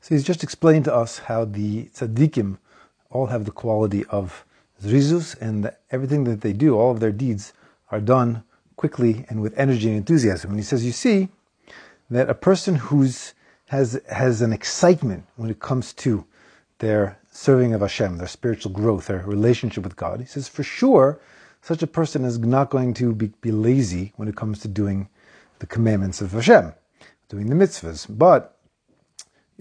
[0.00, 2.58] So he's just explained to us how the tzaddikim
[3.10, 4.44] all have the quality of
[4.82, 7.52] zrizus, and everything that they do, all of their deeds,
[7.90, 8.42] are done
[8.76, 10.50] quickly and with energy and enthusiasm.
[10.50, 11.28] And he says, you see
[12.08, 13.34] that a person who's
[13.66, 16.24] has has an excitement when it comes to
[16.78, 20.18] their serving of Hashem, their spiritual growth, their relationship with God.
[20.18, 21.20] He says, for sure,
[21.62, 25.08] such a person is not going to be, be lazy when it comes to doing
[25.60, 26.72] the commandments of Hashem,
[27.28, 28.06] doing the mitzvahs.
[28.08, 28.56] But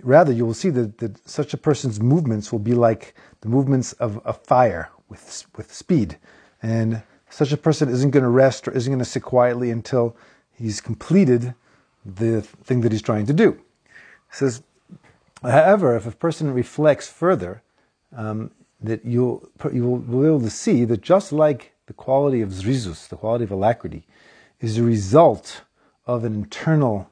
[0.04, 3.94] rather, you will see that, that such a person's movements will be like the movements
[3.94, 6.18] of a fire with, with speed.
[6.62, 10.16] And such a person isn't going to rest or isn't going to sit quietly until
[10.52, 11.54] he's completed
[12.06, 13.54] the thing that he's trying to do.
[14.32, 14.64] He says,
[15.42, 17.62] however, if a person reflects further,
[18.16, 22.50] um, that you'll, you will be able to see that just like the quality of
[22.50, 24.06] zrizus, the quality of alacrity,
[24.60, 25.62] is a result
[26.06, 27.10] of an internal,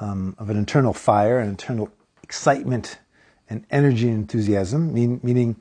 [0.00, 1.90] um, of an internal fire, an internal
[2.28, 2.98] excitement
[3.48, 4.92] and energy and enthusiasm.
[4.92, 5.56] Mean, meaning,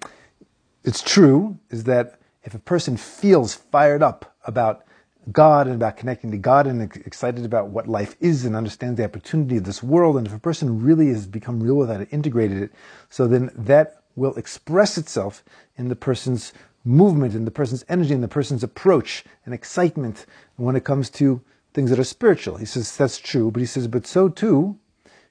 [0.84, 4.84] it's true is that if a person feels fired up about
[5.32, 9.06] God and about connecting to God and excited about what life is and understands the
[9.06, 12.08] opportunity of this world, and if a person really has become real with that and
[12.12, 12.74] integrated it,
[13.10, 15.46] so then that will express itself
[15.78, 16.52] in the person's
[16.84, 20.26] movement and the person's energy and the person's approach and excitement
[20.58, 21.42] when it comes to
[21.74, 22.58] things that are spiritual.
[22.58, 24.78] He says that's true, but he says, but so too,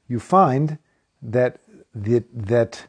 [0.09, 0.79] you find
[1.23, 1.61] that
[1.95, 2.87] that, that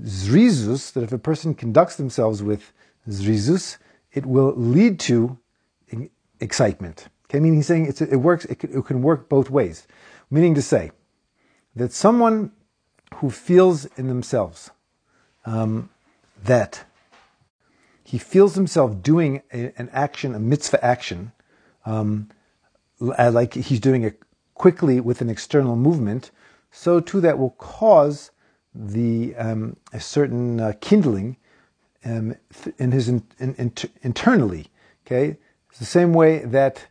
[0.00, 2.72] zrizus, that if a person conducts themselves with
[3.08, 3.78] zrizus,
[4.12, 5.38] it will lead to
[6.40, 7.08] excitement.
[7.26, 8.44] Okay, I mean, he's saying it works.
[8.44, 9.86] It can, it can work both ways,
[10.30, 10.92] meaning to say
[11.74, 12.52] that someone
[13.16, 14.70] who feels in themselves
[15.44, 15.90] um,
[16.42, 16.84] that
[18.04, 21.32] he feels himself doing a, an action, a mitzvah action,
[21.86, 22.28] um,
[23.00, 24.20] like he's doing it
[24.54, 26.30] quickly with an external movement,
[26.74, 28.32] so too that will cause
[28.74, 31.36] the um, a certain uh, kindling
[32.04, 32.34] um,
[32.78, 33.72] in his in, in,
[34.02, 34.66] internally.
[35.06, 35.36] Okay,
[35.70, 36.86] it's the same way that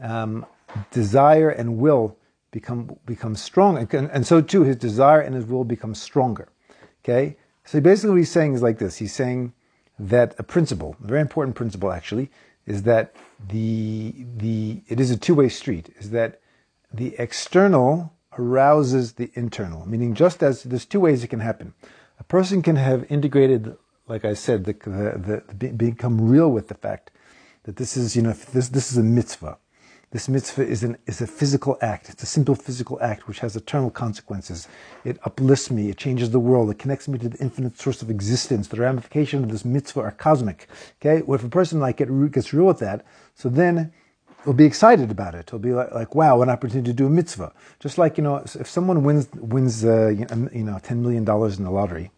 [0.00, 0.46] um,
[0.92, 2.16] desire and will
[2.52, 6.48] become become strong, and, and so too his desire and his will become stronger.
[7.02, 9.52] Okay, so basically what he's saying is like this: he's saying
[9.98, 12.30] that a principle, a very important principle actually,
[12.66, 13.16] is that
[13.48, 15.92] the the it is a two way street.
[15.98, 16.40] Is that
[16.92, 21.74] the external arouses the internal, meaning just as there's two ways it can happen.
[22.18, 26.74] A person can have integrated, like I said, the, the, the, become real with the
[26.74, 27.10] fact
[27.64, 29.58] that this is you know this this is a mitzvah.
[30.14, 32.08] This mitzvah is, an, is a physical act.
[32.08, 34.68] It's a simple physical act which has eternal consequences.
[35.04, 35.90] It uplifts me.
[35.90, 36.70] It changes the world.
[36.70, 38.68] It connects me to the infinite source of existence.
[38.68, 40.68] The ramifications of this mitzvah are cosmic.
[41.00, 41.22] Okay?
[41.22, 43.92] Well, if a person like it gets real with that, so then
[44.46, 45.50] will be excited about it.
[45.50, 47.52] He'll be like, like, wow, an opportunity to do a mitzvah.
[47.80, 50.26] Just like, you know, if someone wins, wins uh, you
[50.64, 52.10] know, $10 million in the lottery,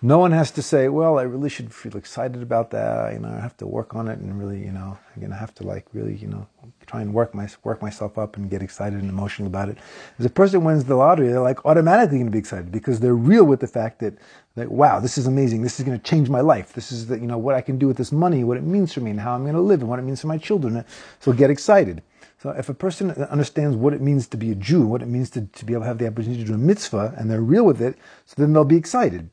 [0.00, 3.12] no one has to say, well, I really should feel excited about that.
[3.12, 5.36] You know, I have to work on it and really, you know, I'm going to
[5.36, 6.46] have to like really, you know,
[6.86, 9.78] try and work my, work myself up and get excited and emotional about it.
[10.18, 13.14] As a person wins the lottery, they're like automatically going to be excited because they're
[13.14, 14.14] real with the fact that,
[14.54, 15.62] like, wow, this is amazing.
[15.62, 16.72] This is going to change my life.
[16.72, 18.92] This is the, you know, what I can do with this money, what it means
[18.92, 20.84] for me and how I'm going to live and what it means for my children.
[21.18, 22.02] So get excited.
[22.40, 25.28] So if a person understands what it means to be a Jew, what it means
[25.30, 27.64] to, to be able to have the opportunity to do a mitzvah, and they're real
[27.64, 29.28] with it, so then they'll be excited.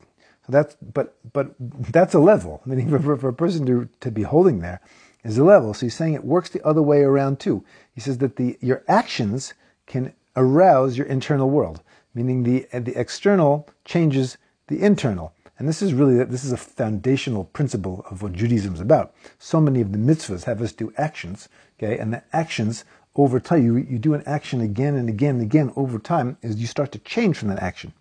[0.48, 2.62] That's but but that's a level.
[2.64, 4.80] I mean, for, for a person to to be holding there
[5.24, 5.74] is a level.
[5.74, 7.64] So he's saying it works the other way around too.
[7.94, 9.54] He says that the your actions
[9.86, 11.82] can arouse your internal world,
[12.14, 15.32] meaning the the external changes the internal.
[15.58, 19.14] And this is really this is a foundational principle of what Judaism is about.
[19.38, 22.84] So many of the mitzvahs have us do actions, okay, and the actions
[23.16, 26.56] over time you you do an action again and again and again over time as
[26.56, 27.92] you start to change from that action.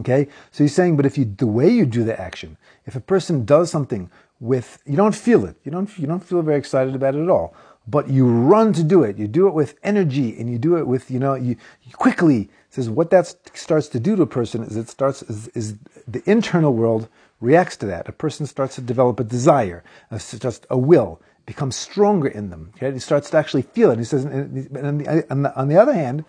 [0.00, 2.56] Okay, so he's saying, but if you the way you do the action,
[2.86, 4.10] if a person does something
[4.40, 7.28] with you don't feel it, you don't you don't feel very excited about it at
[7.28, 7.54] all,
[7.86, 10.86] but you run to do it, you do it with energy, and you do it
[10.86, 14.64] with you know you, you quickly says what that starts to do to a person
[14.64, 15.76] is it starts is, is
[16.08, 17.08] the internal world
[17.40, 18.08] reacts to that.
[18.08, 22.72] A person starts to develop a desire, a, just a will, becomes stronger in them.
[22.76, 23.98] Okay, he starts to actually feel it.
[23.98, 26.24] He says, and on the, on the, on the other hand,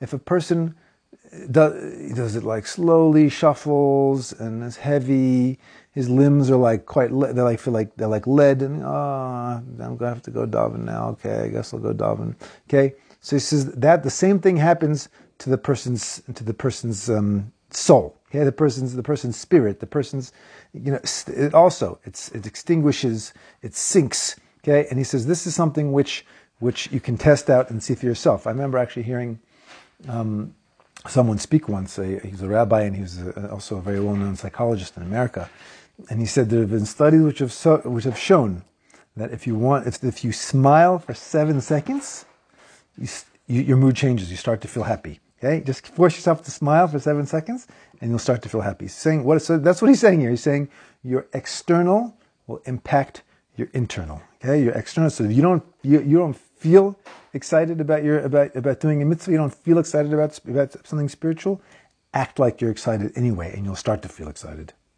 [0.00, 0.74] if a person
[1.50, 5.58] does, does it like slowly shuffles and it's heavy.
[5.92, 9.62] His limbs are like quite, le- they like feel like, they're like lead and, oh,
[9.80, 11.10] I'm gonna have to go daven now.
[11.10, 12.34] Okay, I guess I'll go daven.
[12.68, 12.94] Okay.
[13.20, 15.08] So he says that the same thing happens
[15.38, 18.16] to the person's, to the person's, um, soul.
[18.28, 18.44] Okay.
[18.44, 20.32] The person's, the person's spirit, the person's,
[20.72, 23.32] you know, it also, it's, it extinguishes,
[23.62, 24.36] it sinks.
[24.62, 24.86] Okay.
[24.90, 26.24] And he says this is something which,
[26.60, 28.46] which you can test out and see for yourself.
[28.46, 29.40] I remember actually hearing,
[30.08, 30.54] um,
[31.08, 31.98] someone speak once.
[31.98, 35.48] A, a rabbi and he was a, uh, also a very well-known psychologist in America.
[36.08, 38.62] And he said there have been studies which have so, which have shown
[39.16, 42.24] that if you want, if, if you smile for seven seconds,
[42.98, 43.08] you,
[43.46, 44.30] you, your mood changes.
[44.30, 45.20] You start to feel happy.
[45.42, 47.66] Okay, just force yourself to smile for seven seconds,
[48.00, 48.84] and you'll start to feel happy.
[48.84, 49.40] He's saying what?
[49.40, 50.30] So that's what he's saying here.
[50.30, 50.68] He's saying
[51.02, 52.14] your external
[52.46, 53.22] will impact
[53.56, 54.20] your internal.
[54.42, 55.10] Okay, your external.
[55.10, 56.98] So you don't you, you don't feel
[57.32, 61.08] excited about your about about doing a mitzvah, you don't feel excited about about something
[61.08, 61.62] spiritual,
[62.12, 64.74] act like you're excited anyway, and you'll start to feel excited.